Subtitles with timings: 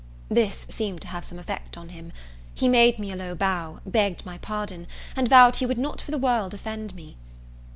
[0.29, 2.11] This seemed to have some effect on him.
[2.55, 6.09] He made me a low bow, begged my pardon, and vowed he would not for
[6.09, 7.17] the world offend me.